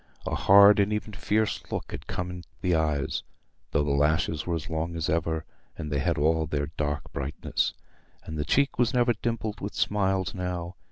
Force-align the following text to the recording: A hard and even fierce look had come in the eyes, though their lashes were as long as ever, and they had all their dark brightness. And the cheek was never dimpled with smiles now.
A 0.25 0.33
hard 0.33 0.79
and 0.79 0.91
even 0.91 1.13
fierce 1.13 1.61
look 1.71 1.91
had 1.91 2.07
come 2.07 2.31
in 2.31 2.43
the 2.61 2.73
eyes, 2.73 3.21
though 3.69 3.83
their 3.83 3.93
lashes 3.95 4.47
were 4.47 4.55
as 4.55 4.67
long 4.67 4.95
as 4.95 5.11
ever, 5.11 5.45
and 5.77 5.91
they 5.91 5.99
had 5.99 6.17
all 6.17 6.47
their 6.47 6.71
dark 6.75 7.13
brightness. 7.13 7.75
And 8.23 8.35
the 8.35 8.43
cheek 8.43 8.79
was 8.79 8.95
never 8.95 9.13
dimpled 9.13 9.61
with 9.61 9.75
smiles 9.75 10.33
now. 10.33 10.75